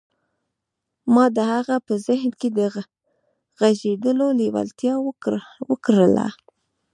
ما 1.13 1.25
د 1.35 1.37
هغه 1.53 1.75
په 1.87 1.93
ذهن 2.07 2.31
کې 2.39 2.49
د 2.57 2.59
غږېدلو 3.59 4.27
لېوالتیا 4.39 4.93
وکرله 5.71 6.27